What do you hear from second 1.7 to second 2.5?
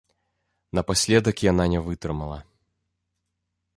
не вытрымала.